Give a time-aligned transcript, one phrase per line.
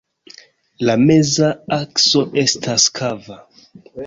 [0.87, 3.41] La meza akso estas kava.